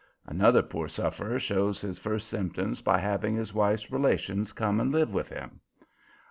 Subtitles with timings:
[0.25, 5.13] Another poor sufferer shows his first symptom by having his wife's relations come and live
[5.13, 5.61] with him.